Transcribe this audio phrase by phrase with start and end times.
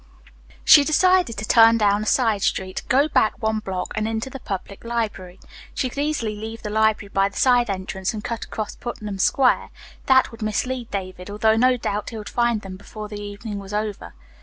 [0.65, 4.39] She decided to turn down a side street, go back one block and into the
[4.39, 5.39] public library.
[5.75, 9.69] She could easily leave the library by the side entrance and cut across Putnam Square.
[10.07, 13.75] That would mislead David, although no doubt he would find them before the evening was
[13.75, 14.15] over.